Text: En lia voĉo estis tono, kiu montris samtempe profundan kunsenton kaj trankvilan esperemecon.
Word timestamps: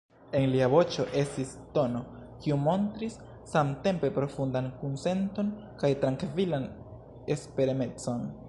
En 0.37 0.45
lia 0.51 0.67
voĉo 0.73 1.03
estis 1.23 1.51
tono, 1.75 2.01
kiu 2.45 2.57
montris 2.69 3.19
samtempe 3.53 4.11
profundan 4.17 4.73
kunsenton 4.81 5.55
kaj 5.83 5.93
trankvilan 6.05 6.71
esperemecon. 7.37 8.31